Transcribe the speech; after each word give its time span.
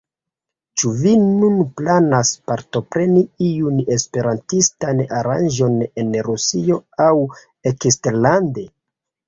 Ĉu 0.81 0.93
vi 1.01 1.11
nun 1.25 1.59
planas 1.81 2.31
partopreni 2.51 3.21
iun 3.49 3.77
esperantistan 3.97 5.05
aranĝon 5.21 5.79
en 6.05 6.19
Rusio 6.31 6.81
aŭ 7.09 7.13
eksterlande? 7.75 8.69